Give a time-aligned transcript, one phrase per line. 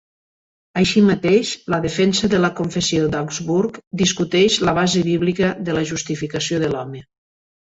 [0.79, 6.65] Així mateix, la Defensa de la Confessió d'Augsburg discuteix la base bíblica de la Justificació
[6.65, 7.07] de l'home.